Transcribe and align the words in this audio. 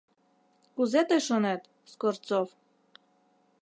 Кузе 0.75 1.01
тый 1.09 1.21
шонет, 1.27 1.61
Скворцов? 1.91 2.47